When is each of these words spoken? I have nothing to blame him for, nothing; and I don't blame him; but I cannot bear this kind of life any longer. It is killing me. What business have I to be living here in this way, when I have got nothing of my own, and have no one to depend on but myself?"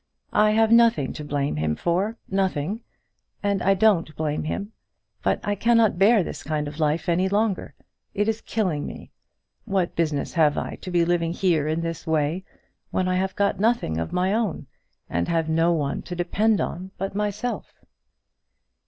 I 0.33 0.49
have 0.53 0.71
nothing 0.71 1.13
to 1.13 1.23
blame 1.23 1.57
him 1.57 1.75
for, 1.75 2.17
nothing; 2.27 2.81
and 3.43 3.61
I 3.61 3.75
don't 3.75 4.15
blame 4.15 4.45
him; 4.45 4.71
but 5.21 5.39
I 5.43 5.53
cannot 5.53 5.99
bear 5.99 6.23
this 6.23 6.41
kind 6.41 6.67
of 6.67 6.79
life 6.79 7.07
any 7.07 7.29
longer. 7.29 7.75
It 8.15 8.27
is 8.27 8.41
killing 8.41 8.87
me. 8.87 9.11
What 9.65 9.95
business 9.95 10.33
have 10.33 10.57
I 10.57 10.77
to 10.77 10.89
be 10.89 11.05
living 11.05 11.33
here 11.33 11.67
in 11.67 11.81
this 11.81 12.07
way, 12.07 12.43
when 12.89 13.07
I 13.07 13.17
have 13.17 13.35
got 13.35 13.59
nothing 13.59 13.99
of 13.99 14.11
my 14.11 14.33
own, 14.33 14.65
and 15.07 15.27
have 15.27 15.47
no 15.47 15.71
one 15.71 16.01
to 16.01 16.15
depend 16.15 16.59
on 16.59 16.89
but 16.97 17.13
myself?" 17.13 17.71